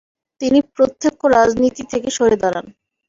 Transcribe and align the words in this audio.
তিনি 0.41 0.59
প্রত্যক্ষ 0.75 1.21
রাজনীতি 1.35 1.83
থেকে 1.91 2.09
সরে 2.17 2.37
দাঁড়ান। 2.43 2.65